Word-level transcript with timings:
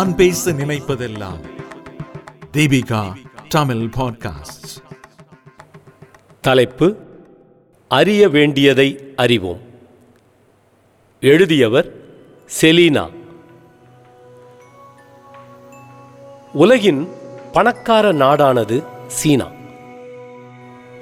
நான் 0.00 0.16
பேச 0.16 0.52
நினைப்பதெல்லாம். 0.52 1.40
தீபிகா 2.52 3.12
தமிழ் 3.48 3.76
பாட்காஸ்ட் 3.76 4.84
தலைப்பு 6.40 6.96
அறிய 7.88 8.28
வேண்டியதை 8.28 9.12
அறிவோம். 9.16 9.60
எழுதியவர் 11.20 11.92
செலீனா. 12.60 13.10
உலகின் 16.52 17.08
பணக்கார 17.52 18.12
நாடானது 18.12 18.84
சீனா. 19.06 19.48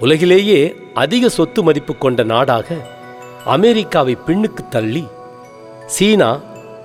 உலகிலேயே 0.00 0.76
அதிக 0.94 1.28
சொத்து 1.28 1.62
மதிப்பு 1.62 1.96
கொண்ட 1.96 2.22
நாடாக 2.22 2.86
அமெரிக்காவை 3.44 4.16
பின்னுக்கு 4.26 4.68
தள்ளி 4.70 5.06
சீனா 5.86 6.40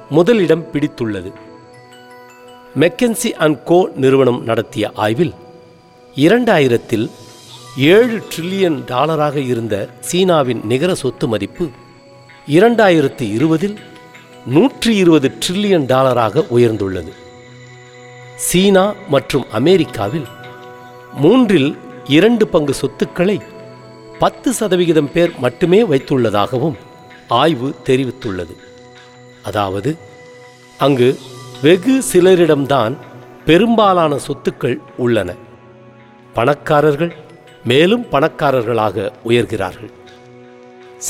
முதலிடம் 0.10 0.72
பிடித்துள்ளது. 0.72 1.34
மெக்கன்சி 2.82 3.30
அண்ட் 3.46 3.58
கோ 3.64 3.78
நிறுவனம் 3.96 4.40
நடத்திய 4.44 4.92
ஆய்வில் 4.96 5.34
இரண்டாயிரத்தில் 6.16 7.10
ஏழு 7.78 8.16
ட்ரில்லியன் 8.32 8.78
டாலராக 8.92 9.36
இருந்த 9.36 9.76
சீனாவின் 10.00 10.62
நிகர 10.72 10.96
சொத்து 10.96 11.28
மதிப்பு 11.28 11.66
இரண்டாயிரத்தி 12.48 13.26
இருபதில் 13.38 13.76
நூற்றி 14.46 14.96
இருபது 14.96 15.30
ட்ரில்லியன் 15.44 15.86
டாலராக 15.92 16.46
உயர்ந்துள்ளது. 16.56 17.12
சீனா 18.48 18.94
மற்றும் 19.10 19.46
அமெரிக்காவில் 19.60 20.28
மூன்றில் 21.24 21.78
இரண்டு 22.18 22.48
பங்கு 22.48 22.74
சொத்துக்களை 22.74 23.38
பத்து 24.20 24.54
சதவிகிதம் 24.54 25.12
பேர் 25.12 25.32
மட்டுமே 25.40 25.82
வைத்துள்ளதாகவும் 25.84 26.80
ஆய்வு 27.28 27.70
தெரிவித்துள்ளது. 27.86 28.56
அதாவது 29.44 29.98
அங்கு 30.78 31.18
வெகு 31.64 32.02
சிலரிடம்தான் 32.14 32.94
பெரும்பாலான 33.46 34.18
சொத்துக்கள் 34.18 34.78
உள்ளன. 34.98 35.34
பணக்காரர்கள் 36.34 37.16
மேலும் 37.64 38.06
பணக்காரர்களாக 38.12 39.12
உயர்கிறார்கள். 39.28 39.92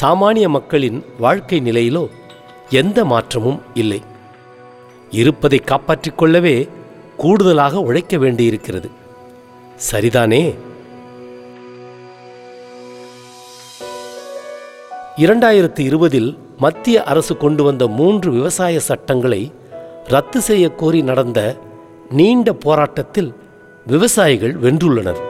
சாமானிய 0.01 0.47
மக்களின் 0.47 1.05
வாழ்க்கை 1.19 1.61
நிலையிலோ 1.61 2.07
எந்த 2.69 3.05
மாற்றமும் 3.05 3.61
இல்லை. 3.73 4.01
இருப்பதை 5.09 5.59
காப்பாற்றிக் 5.59 6.17
கொள்ளவே 6.17 6.67
கூடுதலாக 7.17 7.79
உழைக்க 7.79 8.17
வேண்டியிருக்கிறது. 8.17 8.89
சரிதானே? 9.91 10.55
இரண்டாயிரத்தி 15.17 15.79
இருபதில் 15.79 16.37
மத்திய 16.57 17.03
அரசு 17.03 17.37
கொண்டு 17.37 17.63
வந்த 17.63 17.87
மூன்று 17.87 18.31
விவசாய 18.31 18.79
சட்டங்களை 18.79 19.51
ரத்து 20.07 20.41
செய்ய 20.41 20.69
கோரி 20.69 21.01
நடந்த 21.01 21.57
நீண்ட 22.09 22.53
போராட்டத்தில் 22.53 23.33
விவசாயிகள் 23.87 24.55
வென்றுள்ளனர். 24.55 25.21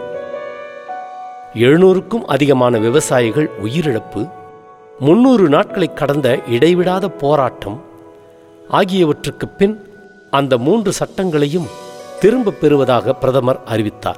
எழுநூறுக்கும் 1.53 2.23
அதிகமான 2.25 2.77
விவசாயிகள் 2.77 3.49
உயிரிழப்பு 3.63 4.31
முன்னூறு 4.99 5.49
நாட்களை 5.49 5.93
கடந்த 5.93 6.39
இடைவிடாத 6.47 7.09
போராட்டம் 7.09 7.81
ஆகியவற்றுக்கு 8.69 9.47
பின் 9.47 9.87
அந்த 10.31 10.57
மூன்று 10.57 10.91
சட்டங்களையும் 10.91 11.67
திரும்பப் 12.19 12.61
பெறுவதாக 12.61 13.13
பிரதமர் 13.13 13.59
அறிவித்தார். 13.65 14.17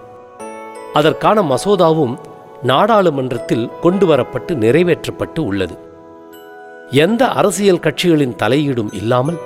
அதற்கான 0.94 1.42
மசோதாவும் 1.42 2.18
நாடாளுமன்றத்தில் 2.64 3.70
கொண்டு 3.82 4.08
வரப்பட்டு 4.08 4.52
நிறைவேற்றப்பட்டு 4.52 5.40
உள்ளது. 5.40 5.78
எந்த 6.92 7.28
அரசியல் 7.28 7.80
கட்சிகளின் 7.80 8.36
தலையீடும் 8.36 8.94
இல்லாமல் 8.94 9.38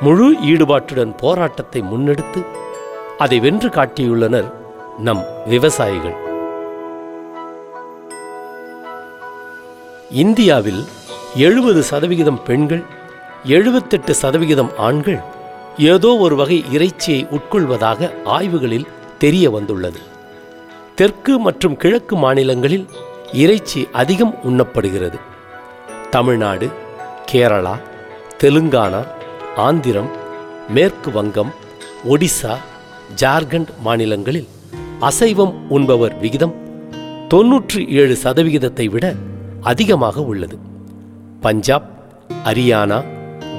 முழு 0.00 0.26
ஈடுபாட்டுடன் 0.42 1.16
போராட்டத்தை 1.16 1.82
முன்னெடுத்து 1.82 2.40
அதை 3.18 3.40
வென்று 3.40 3.68
காட்டியுள்ளனர் 3.68 4.52
நம் 4.98 5.22
விவசாயிகள். 5.46 6.14
இந்தியாவில் 10.10 10.84
எழுபது 11.36 11.82
சதவிகிதம் 11.82 12.42
பெண்கள் 12.42 12.84
எழுபத்தெட்டு 13.44 14.14
சதவிகிதம் 14.14 14.70
ஆண்கள் 14.78 15.20
ஏதோ 15.78 16.16
ஒரு 16.16 16.36
வகை 16.36 16.64
இறைச்சியை 16.72 17.26
உட்கொள்வதாக 17.30 18.10
ஆய்வுகளில் 18.24 18.88
தெரிய 19.18 19.50
வந்துள்ளது. 19.50 20.00
தெற்கு 20.94 21.38
மற்றும் 21.38 21.76
கிழக்கு 21.76 22.16
மாநிலங்களில் 22.16 22.88
இறைச்சி 23.32 23.88
அதிகம் 23.92 24.34
உண்ணப்படுகிறது. 24.44 25.20
தமிழ்நாடு 26.10 26.68
கேரளா 27.32 27.76
தெலுங்கானா 28.42 29.16
ஆந்திரம் 29.66 30.08
மேற்கு 30.68 31.10
வங்கம் 31.10 31.50
ஒடிசா 32.08 32.54
ஜார்க்கண்ட் 33.20 33.70
மாநிலங்களில் 33.82 34.48
அசைவம் 35.00 35.54
உண்பவர் 35.68 36.18
விகிதம் 36.18 36.54
தொன்னூற்றி 37.28 37.88
ஏழு 37.88 38.16
சதவிகிதத்தை 38.22 38.86
விட 38.90 39.14
அதிகமாக 39.60 40.22
உள்ளது. 40.22 40.58
பஞ்சாப் 41.40 41.88
ஹரியானா 42.44 43.04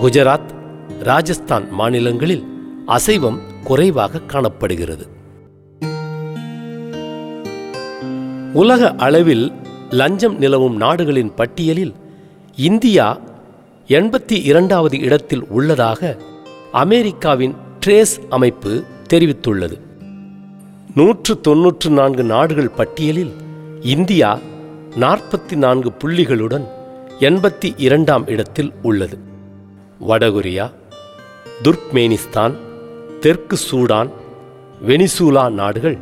குஜராத் 0.01 0.51
ராஜஸ்தான் 0.99 1.71
மாநிலங்களில் 1.71 2.43
அசைவம் 2.85 3.39
குறைவாக 3.63 4.21
காணப்படுகிறது. 4.21 5.07
உலக 8.53 8.95
அளவில் 8.95 9.53
லஞ்சம் 9.89 10.37
நிலவும் 10.37 10.75
நாடுகளின் 10.75 11.33
பட்டியலில் 11.33 11.95
இந்தியா 12.55 13.19
எண்பத்தி 13.97 14.35
இரண்டாவது 14.43 14.99
இடத்தில் 14.99 15.43
உள்ளதாக 15.47 16.17
அமெரிக்காவின் 16.71 17.55
ட்ரேஸ் 17.85 18.13
அமைப்பு 18.29 18.83
தெரிவித்துள்ளது. 19.13 19.77
நூற்று 20.95 21.41
தொன்னூற்று 21.41 21.89
நான்கு 21.89 22.23
நாடுகள் 22.23 22.69
பட்டியலில் 22.69 23.31
இந்தியா 23.81 24.39
நாற்பத்தி 24.99 25.55
நான்கு 25.55 25.91
புள்ளிகளுடன் 26.03 26.67
எண்பத்தி 27.19 27.73
இரண்டாம் 27.77 28.27
இடத்தில் 28.27 28.71
உள்ளது. 28.81 29.17
வடகொரியா 30.07 30.71
துர்க்மேனிஸ்தான் 31.63 32.55
தெற்கு 33.19 33.57
சூடான் 33.71 34.11
வெனிசூலா 34.87 35.51
நாடுகள் 35.51 35.97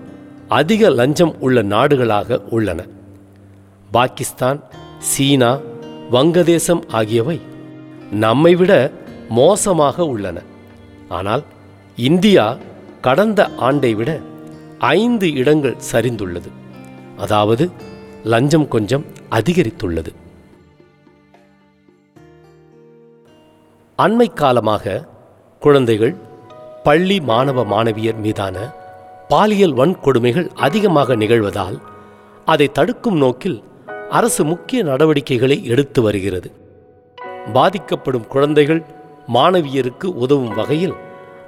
அதிக 0.47 0.89
லஞ்சம் 0.89 1.39
உள்ள 1.39 1.63
நாடுகளாக 1.63 2.39
உள்ளன. 2.49 2.85
பாகிஸ்தான் 3.91 4.63
சீனா 4.99 5.59
வங்கதேசம் 6.11 6.83
ஆகியவை 6.87 7.41
நம்மை 8.11 8.55
விட 8.55 8.91
மோசமாக 9.29 10.05
உள்ளன. 10.05 10.41
ஆனால் 11.09 11.43
இந்தியா 11.95 12.57
கடந்த 13.01 13.49
ஆண்டை 13.57 13.95
விட 13.95 14.19
ஐந்து 14.77 15.33
இடங்கள் 15.33 15.75
சரிந்துள்ளது. 15.91 16.49
அதாவது 17.17 17.69
லஞ்சம் 18.23 18.67
கொஞ்சம் 18.67 19.05
அதிகரித்துள்ளது. 19.31 20.13
அண்மை 23.97 24.33
காலமாக 24.33 25.07
குழந்தைகள் 25.59 26.15
பள்ளி 26.83 27.19
மாணவ 27.19 27.63
மாணவியர் 27.63 28.15
மீதான 28.15 28.73
பாலியல் 29.27 29.73
வன்கொடுமைகள் 29.73 30.49
அதிகமாக 30.55 31.15
நிகழ்வதால் 31.15 31.77
அதை 32.45 32.71
தடுக்கும் 32.71 33.17
நோக்கில் 33.17 33.63
அரசு 34.09 34.43
முக்கிய 34.43 34.83
நடவடிக்கைகளை 34.83 35.65
எடுத்து 35.65 36.01
வருகிறது. 36.01 36.51
பாதிக்கப்படும் 37.53 38.27
குழந்தைகள் 38.27 38.85
மாணவியருக்கு 39.33 40.05
உதவும் 40.05 40.53
வகையில் 40.53 40.93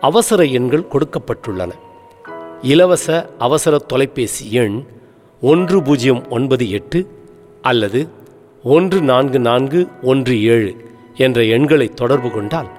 அவசர 0.01 0.43
எண்கள் 0.43 0.87
கொடுக்கப்பட்டுள்ளன. 0.91 1.71
இலவச 2.61 3.29
அவசர 3.39 3.77
தொலைபேசி 3.77 4.51
எண் 4.51 4.85
ஒன்று 5.41 5.81
பூஜ்ஜியம் 5.81 6.29
ஒன்பது 6.29 6.69
எட்டு 6.69 7.07
அல்லது 7.61 8.09
ஒன்று 8.63 9.01
நான்கு 9.01 9.39
நான்கு 9.39 9.87
ஒன்று 10.01 10.43
ஏழு 10.43 10.75
என்ற 11.15 11.43
எண்களை 11.43 11.87
தொடர்பு 11.87 12.31
கொண்டால் 12.31 12.69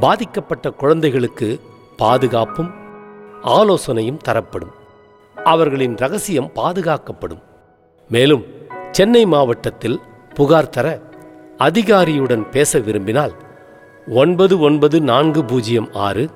பாதிக்கப்பட்ட 0.00 0.70
குழந்தைகளுக்கு 0.70 1.60
பாதுகாப்பும் 1.96 2.74
ஆலோசனையும் 3.42 4.16
தரப்படும். 4.16 4.70
அவர்களின் 5.44 5.96
ரகசியம் 5.96 6.50
பாதுகாக்கப்படும். 6.54 7.42
மேலும் 8.08 8.44
சென்னை 8.90 9.26
மாவட்டத்தில் 9.26 10.00
புகார் 10.34 10.68
தர 10.68 11.00
அதிகாரியுடன் 11.58 12.50
பேச 12.50 12.78
விரும்பினால் 12.78 13.34
ஒன்பது 14.08 14.58
ஒன்பது 14.58 15.00
நான்கு 15.00 15.44
பூஜ்ஜியம் 15.44 15.88
ஆறு 15.92 16.30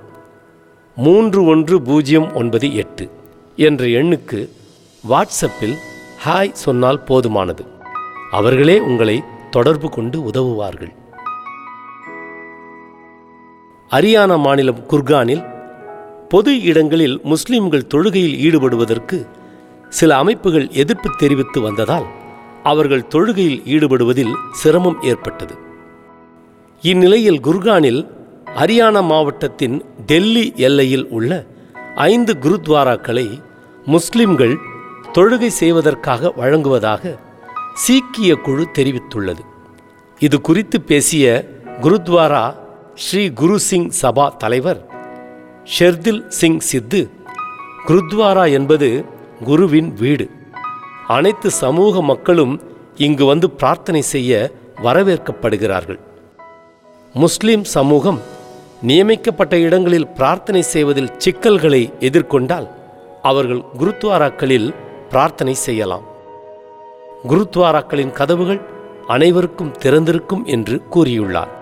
மூன்று 0.97 1.45
ஒன்று 1.45 1.83
பூஜ்ஜியம் 1.83 2.35
ஒன்பது 2.35 2.75
எட்டு 2.75 3.11
என்ற 3.57 3.85
எண்ணுக்கு 3.85 4.49
வாட்ஸ்அப்பில் 5.09 5.77
ஹாய் 6.27 6.53
சொன்னால் 6.53 7.03
போதுமானது. 7.07 7.67
அவர்களே 8.31 8.79
உங்களை 8.79 9.23
தொடர்பு 9.51 9.91
கொண்டு 9.91 10.23
உதவுவார்கள். 10.23 10.93
ஹரியானா 13.91 14.39
மாநிலம் 14.39 14.87
குர்கானில் 14.89 15.45
பொது 16.29 16.61
இடங்களில் 16.61 17.21
முஸ்லிம்கள் 17.23 17.87
தொழுகையில் 17.95 18.39
ஈடுபடுவதற்கு 18.39 19.27
சில 19.89 20.17
அமைப்புகள் 20.17 20.69
எதிர்ப்பு 20.71 21.11
தெரிவித்து 21.19 21.61
வந்ததால் 21.61 22.20
அவர்கள் 22.73 23.09
தொழுகையில் 23.15 23.63
ஈடுபடுவதில் 23.75 24.35
சிரமம் 24.61 24.99
ஏற்பட்டது. 25.11 25.55
இந்நிலையில் 26.83 27.41
குர்கானில் 27.47 28.03
ஹரியானா 28.59 29.01
மாவட்டத்தின் 29.11 29.77
டெல்லி 30.07 30.45
எல்லையில் 30.67 31.07
உள்ள 31.17 31.31
ஐந்து 32.11 32.33
குருத்வாராக்களை 32.45 33.27
முஸ்லிம்கள் 33.85 34.55
தொழுகை 35.13 35.51
செய்வதற்காக 35.61 36.33
வழங்குவதாக 36.37 37.13
சீக்கிய 37.85 38.31
குழு 38.47 38.65
தெரிவித்துள்ளது. 38.79 39.43
இது 40.19 40.37
குறித்து 40.49 40.79
பேசிய 40.91 41.25
குருத்வாரா 41.85 42.45
ஸ்ரீ 43.05 43.23
குரு 43.41 43.57
சிங் 43.69 43.91
சபா 44.01 44.27
தலைவர் 44.43 44.81
ஷெர்தில் 45.75 46.23
சிங் 46.41 46.61
சித்து 46.71 47.01
குருத்வாரா 47.89 48.45
என்பது 48.59 48.89
குருவின் 49.45 49.91
வீடு. 50.03 50.27
அனைத்து 51.15 51.49
சமூக 51.51 52.03
மக்களும் 52.03 52.55
இங்கு 52.97 53.25
வந்து 53.25 53.51
பிரார்த்தனை 53.51 54.03
செய்ய 54.03 54.51
வரவேற்கப்படுகிறார்கள். 54.85 56.01
முஸ்லிம் 57.15 57.65
சமூகம் 57.77 58.21
நியமிக்கப்பட்ட 58.83 59.55
இடங்களில் 59.59 60.09
பிரார்த்தனை 60.19 60.63
செய்வதில் 60.63 61.15
சிக்கல்களை 61.19 61.83
எதிர்கொண்டால் 62.01 62.69
அவர்கள் 63.23 63.63
குருத்வாராக்களில் 63.79 64.69
பிரார்த்தனை 65.11 65.55
செய்யலாம். 65.67 66.05
குருத்வாராக்களின் 67.29 68.13
கதவுகள் 68.13 68.61
அனைவருக்கும் 69.07 69.75
திறந்திருக்கும் 69.83 70.45
என்று 70.45 70.77
கூறியுள்ளார். 70.93 71.53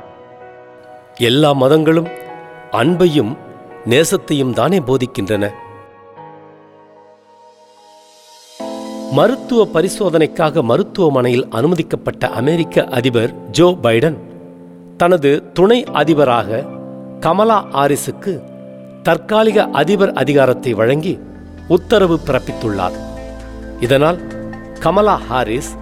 எல்லா 1.30 1.52
மதங்களும் 1.62 2.10
அன்பையும் 2.72 3.32
நேசத்தையும் 3.92 4.52
தானே 4.52 4.78
போதிக்கின்றன. 4.78 5.46
மருத்துவ 9.12 9.68
பரிசோதனைக்காக 9.74 10.62
மருத்துவமனையில் 10.62 11.48
அனுமதிக்கப்பட்ட 11.48 12.28
அமெரிக்க 12.28 12.84
அதிபர் 12.84 13.50
ஜோ 13.50 13.76
பைடன் 13.82 14.16
தனது 14.96 15.52
துணை 15.52 15.84
அதிபராக 15.84 16.64
கமலா 17.20 17.66
ஆரிஸுக்கு 17.72 18.42
தற்காலிக 19.02 19.66
அதிபர் 19.66 20.12
அதிகாரத்தை 20.12 20.74
வழங்கி 20.74 21.18
உத்தரவு 21.68 22.18
பிறப்பித்துள்ளார். 22.26 22.92
இதனால் 23.80 24.20
கமலா 24.80 25.14
ஹாரிஸ் 25.14 25.76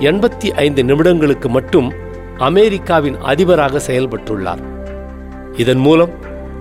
எண்பத்தி 0.00 0.50
ஐந்து 0.50 0.82
நிமிடங்களுக்கு 0.82 1.48
மட்டும் 1.48 1.92
அமெரிக்காவின் 2.38 3.16
அதிபராக 3.20 3.80
செயல்பட்டுள்ளார். 3.86 4.62
இதன் 5.56 5.78
மூலம் 5.78 6.10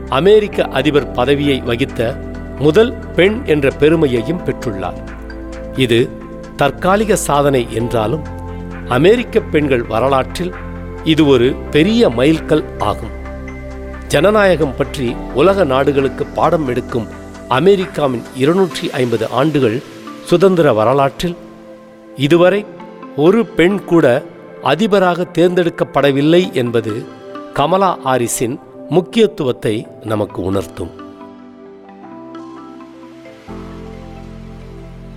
அமெரிக்க 0.10 0.64
அதிபர் 0.64 1.12
பதவியை 1.12 1.62
வகித்த 1.62 2.16
முதல் 2.60 2.94
பெண் 3.16 3.46
என்ற 3.46 3.70
பெருமையையும் 3.80 4.46
பெற்றுள்ளார். 4.46 5.20
இது 5.76 6.10
தற்காலிக 6.56 7.16
சாதனை 7.16 7.68
என்றாலும் 7.74 8.22
அமெரிக்க 8.88 9.40
பெண்கள் 9.40 9.82
வரலாற்றில் 9.82 10.54
இது 11.04 11.28
ஒரு 11.28 11.54
பெரிய 11.72 12.10
மைல்கல் 12.10 12.64
ஆகும். 12.78 13.10
ஜனநாயகம் 14.08 14.76
பற்றி 14.76 15.16
உலக 15.34 15.64
நாடுகளுக்கு 15.64 16.26
பாடம் 16.26 16.68
எடுக்கும் 16.68 17.08
அமெரிக்காவின் 17.48 18.24
இருநூற்றி 18.36 18.92
ஐம்பது 18.92 19.28
ஆண்டுகள் 19.28 19.82
சுதந்திர 20.26 20.74
வரலாற்றில் 20.74 21.36
இதுவரை 22.16 22.66
ஒரு 23.16 23.46
பெண் 23.46 23.84
கூட 23.84 24.26
அதிபராக 24.62 25.24
தேர்ந்தெடுக்கப்படவில்லை 25.24 26.52
என்பது 26.52 27.06
கமலா 27.54 27.98
ஆரிஸின் 28.04 28.60
முக்கியத்துவத்தை 28.90 29.88
நமக்கு 30.04 30.42
உணர்த்தும். 30.42 31.00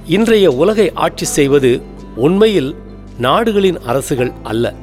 இன்றைய 0.06 0.50
உலகை 0.50 0.92
ஆட்சி 0.92 1.24
செய்வது 1.24 1.82
உண்மையில் 2.16 2.74
நாடுகளின் 3.18 3.80
அரசுகள் 3.80 4.32
அல்ல. 4.42 4.74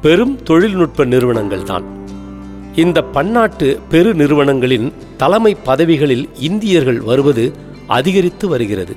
பெரும் 0.00 0.42
தொழில்நுட்ப 0.42 1.04
நிறுவனங்கள்தான் 1.04 1.82
இந்த 2.74 3.02
பன்னாட்டு 3.02 3.80
பெரு 3.88 4.14
நிறுவனங்களின் 4.14 4.92
தலைமை 5.16 5.54
பதவிகளில் 5.54 6.28
இந்தியர்கள் 6.38 7.00
வருவது 7.00 7.52
அதிகரித்து 7.86 8.48
வருகிறது. 8.48 8.96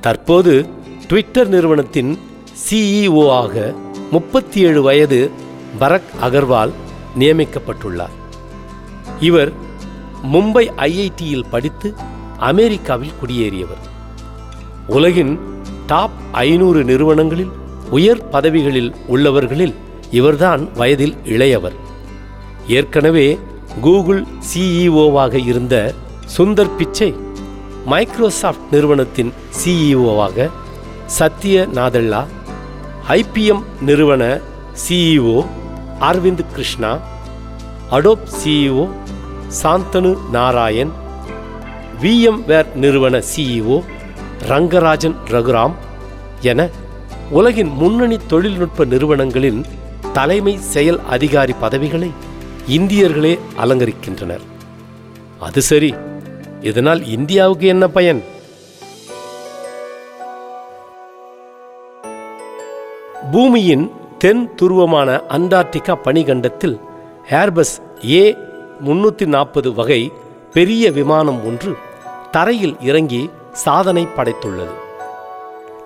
தற்போது 0.00 0.66
ட்விட்டர் 1.08 1.48
நிறுவனத்தின் 1.48 2.18
சிஇஓ 2.70 3.28
ஆக 3.28 3.74
முப்பத்தி 4.10 4.60
ஏழு 4.60 4.82
வயது 4.82 5.30
பரக் 5.80 6.10
அகர்வால் 6.22 6.70
நியமிக்கப்பட்டுள்ளார். 7.18 8.14
இவர் 9.20 9.52
மும்பை 10.32 10.70
ஐஐடியில் 10.76 11.48
படித்து 11.50 11.94
அமெரிக்காவில் 12.38 13.12
குடியேறியவர். 13.22 13.92
உலகின் 14.88 15.38
டாப் 15.86 16.10
ஐநூறு 16.32 16.84
நிறுவனங்களில் 16.84 17.50
உயர் 17.90 18.28
பதவிகளில் 18.28 18.94
உள்ளவர்களில் 19.06 19.74
இவர்தான் 20.10 20.72
வயதில் 20.74 21.16
இளையவர். 21.24 21.72
ஏற்கனவே 22.66 23.38
கூகுள் 23.80 24.24
சிஇஓவாக 24.52 25.34
இருந்த 25.34 25.94
சுந்தர் 26.38 26.76
பிச்சை 26.76 27.14
மைக்ரோசாஃப்ட் 27.86 28.68
நிறுவனத்தின் 28.70 29.32
சிஇஓவாக 29.64 30.50
சத்ய 31.18 31.66
நாதல்லா 31.74 32.26
ஐபிஎம் 33.08 33.62
நிறுவன 33.80 34.40
CEO 34.88 35.44
Arvind 36.00 36.52
Krishna 36.52 37.00
Adobe 37.90 38.28
CEO 38.44 38.88
Shantanu 39.62 40.16
Narayen 40.30 40.92
VMware 42.00 42.74
நிறுவன 42.74 43.18
சிஇஓ 43.36 43.82
ரங்கராஜன் 44.42 45.14
ரகுராம் 45.28 45.72
என 46.40 46.68
உலகின் 47.30 47.68
முன்னணி 47.68 48.18
தொழில்நுட்ப 48.26 48.84
நிறுவனங்களின் 48.84 49.64
தலைமை 50.12 50.56
செயல் 50.56 51.00
அதிகாரி 51.00 51.54
பதவிகளை 51.60 52.10
இந்தியர்களே 52.68 53.38
அலங்கரிக்கின்றனர். 53.62 54.40
அது 55.40 55.62
சரி 55.62 55.94
இதனால் 56.60 57.06
இந்தியாவுக்கு 57.06 57.66
என்ன 57.66 57.88
பயன்? 57.88 58.22
பூமியின் 63.32 63.90
தென் 64.18 64.50
துருவமான 64.62 65.20
அண்டார்டிகா 65.28 65.94
பனிகண்டத்தில் 66.02 66.80
ஏர்பஸ் 67.30 67.74
ஏ 68.10 68.36
முன்னூற்றி 68.84 69.26
நாற்பது 69.26 69.72
வகை 69.72 70.12
பெரிய 70.52 70.90
விமானம் 70.90 71.44
ஒன்று 71.44 71.72
தரையில் 72.30 72.76
இறங்கி 72.80 73.30
சாதனை 73.54 74.08
படைத்துள்ளது. 74.16 74.74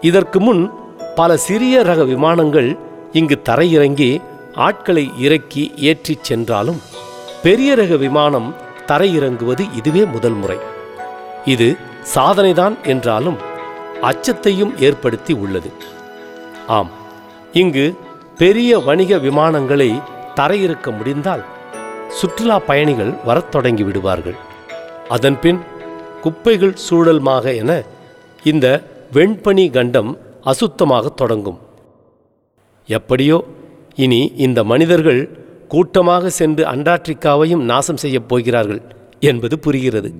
இதற்கு 0.00 0.40
முன் 0.40 0.72
பல 1.14 1.36
சிறிய 1.36 1.82
ரக 1.82 2.04
விமானங்கள் 2.04 2.78
இங்கு 3.12 3.40
தரையிறங்கி 3.48 4.22
ஆட்களை 4.54 5.04
இறக்கி 5.18 5.72
ஏற்றிச் 5.76 6.24
சென்றாலும் 6.24 6.80
பெரிய 7.42 7.74
ரக 7.74 7.96
விமானம் 7.96 8.54
தரையிறங்குவது 8.86 9.64
இதுவே 9.76 10.04
முதல் 10.04 10.38
முறை. 10.42 10.58
இது 11.44 11.76
சாதனைதான் 12.14 12.76
என்றாலும் 12.82 13.38
அச்சத்தையும் 14.02 14.72
ஏற்படுத்தி 14.78 15.32
உள்ளது. 15.32 15.72
ஆம் 16.66 16.90
இங்கு 17.52 17.96
பெரிய 18.38 18.78
வணிக 18.78 19.18
விமானங்களை 19.18 20.02
தரையிறக்க 20.34 20.96
முடிந்தால் 20.96 21.44
சுற்றுலா 22.08 22.58
பயணிகள் 22.58 23.14
வரத் 23.24 23.50
தொடங்கி 23.50 23.82
விடுவார்கள். 23.82 24.36
அதன்பின் 25.08 25.60
குப்பைகள் 26.22 26.74
சூழல்மாக 26.90 27.56
என 27.56 27.82
இந்த 28.44 28.82
வெண்பனி 29.12 29.70
கண்டம் 29.70 30.18
அசுத்தமாக 30.44 31.06
தொடங்கும். 31.14 31.58
எப்படியோ 32.86 33.44
இனி 33.94 34.32
இந்த 34.36 34.64
மனிதர்கள் 34.64 35.38
கூட்டமாக 35.68 36.30
சென்று 36.30 36.64
அண்டார்டிகாவையும் 36.64 37.64
நாசம் 37.64 37.96
செய்யப் 37.96 38.28
போகிறார்கள் 38.28 38.80
என்பது 39.20 39.58
புரிகிறது. 39.58 40.12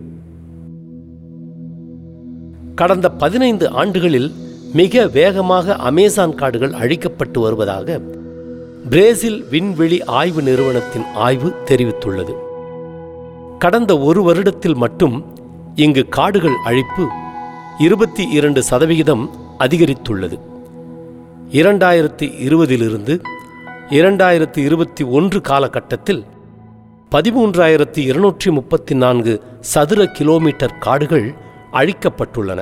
கடந்த 2.75 3.11
பதினைந்து 3.11 3.71
ஆண்டுகளில் 3.71 4.33
மிக 4.73 5.07
வேகமாக 5.07 5.77
அமேசான் 5.77 6.35
காடுகள் 6.35 6.71
அழிக்கப்பட்டு 6.71 7.41
வருவதாக 7.41 8.01
பிரேசில் 8.91 9.45
விண்வெளி 9.51 10.05
ஆய்வு 10.05 10.43
நிறுவனத்தின் 10.43 11.05
ஆய்வு 11.15 11.53
தெரிவித்துள்ளது. 11.65 12.35
கடந்த 13.59 13.99
ஒரு 13.99 14.33
வருடத்தில் 14.33 14.75
மட்டும் 14.75 15.37
இங்கு 15.83 16.09
காடுகள் 16.09 16.55
அழிப்பு 16.65 17.05
இருபத்தி 17.79 18.25
இரண்டு 18.31 18.63
சதவிகிதம் 18.63 19.31
அதிகரித்துள்ளது. 19.59 20.41
இரண்டாயிரத்தி 21.51 22.27
இருபதிலிருந்து 22.47 23.15
இரண்டாயிரத்தி 23.89 24.57
இருபத்தி 24.57 25.05
ஒன்று 25.05 25.41
காலகட்டத்தில் 25.41 26.25
பதிமூன்றாயிரத்தி 27.11 27.99
இருநூற்றி 27.99 28.51
முப்பத்தி 28.51 28.95
நான்கு 28.95 29.43
சதுர 29.61 30.07
கிலோமீட்டர் 30.07 30.79
காடுகள் 30.79 31.35
அழிக்கப்பட்டுள்ளன. 31.73 32.61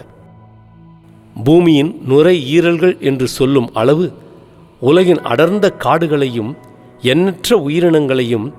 பூமியின் 1.45 2.01
நுரை 2.09 2.61
ஈரல்கள் 2.61 2.99
என்று 2.99 3.29
சொல்லும் 3.29 3.71
அளவு 3.75 4.13
உலகின் 4.81 5.23
அடர்ந்த 5.23 5.73
காடுகளையும் 5.79 6.53
எண்ணற்ற 7.01 7.57
உயிரினங்களையும் 7.57 8.53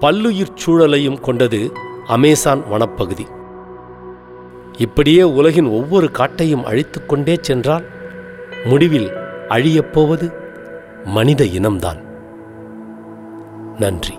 பல்லுயிர் 0.00 0.58
சூழலையும் 0.66 1.20
கொண்டது 1.20 1.72
அமேசான் 2.06 2.64
வனப்பகுதி. 2.72 3.26
இப்படியே 4.78 5.22
உலகின் 5.22 5.66
ஒவ்வொரு 5.66 6.10
காட்டையும் 6.12 6.62
அழித்துக்கொண்டே 6.62 7.38
சென்றால் 7.40 7.84
முடிவில் 8.64 9.10
அழியப்போவது 9.48 10.32
மனித 11.04 11.44
இனம்தான். 11.44 12.02
நன்றி. 13.78 14.14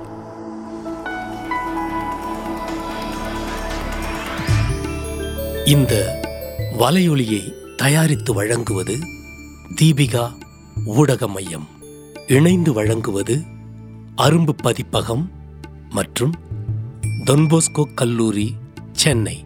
இந்த 5.66 6.20
வலையொலியை 6.80 7.54
தயாரித்து 7.76 8.34
வழங்குவது 8.34 8.98
தீபிகா 9.82 10.32
ஊடக 10.86 11.28
மையம் 11.28 11.68
இணைந்து 12.28 12.74
வழங்குவது 12.74 13.42
அரும்பு 14.18 14.50
பதிப்பகம் 14.62 15.32
மற்றும் 15.90 16.34
தொன்போஸ்கோ 17.26 17.94
கல்லூரி 17.96 18.56
சென்னை. 18.92 19.46